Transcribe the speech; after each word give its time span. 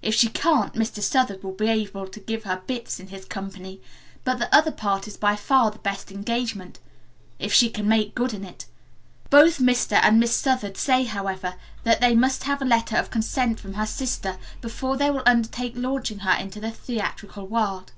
If 0.00 0.14
she 0.14 0.28
can't, 0.30 0.72
Mr. 0.72 1.02
Southard 1.02 1.42
will 1.42 1.52
be 1.52 1.68
able 1.68 2.06
to 2.08 2.20
give 2.20 2.44
her 2.44 2.62
'bits' 2.66 2.98
in 3.00 3.08
his 3.08 3.26
company, 3.26 3.82
but 4.24 4.38
the 4.38 4.48
other 4.50 4.72
part 4.72 5.06
is 5.06 5.18
by 5.18 5.36
far 5.36 5.70
the 5.70 5.78
best 5.78 6.10
engagement 6.10 6.78
if 7.38 7.52
she 7.52 7.68
can 7.68 7.86
make 7.86 8.14
good 8.14 8.32
in 8.32 8.46
it. 8.46 8.64
Both 9.28 9.58
Mr. 9.58 10.00
and 10.02 10.18
Miss 10.18 10.34
Southard 10.34 10.78
say, 10.78 11.04
however, 11.04 11.56
that 11.84 12.00
they 12.00 12.14
must 12.14 12.44
have 12.44 12.62
a 12.62 12.64
letter 12.64 12.96
of 12.96 13.10
consent 13.10 13.60
from 13.60 13.74
her 13.74 13.84
sister 13.84 14.38
before 14.62 14.96
they 14.96 15.10
will 15.10 15.22
undertake 15.26 15.74
launching 15.76 16.20
her 16.20 16.32
in 16.32 16.48
the 16.48 16.70
theatrical 16.70 17.46
world. 17.46 17.92